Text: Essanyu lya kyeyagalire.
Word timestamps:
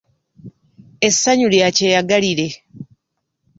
Essanyu 1.07 1.47
lya 1.53 1.69
kyeyagalire. 1.77 2.47